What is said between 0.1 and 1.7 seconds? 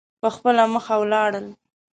په خپله مخه ولاړل.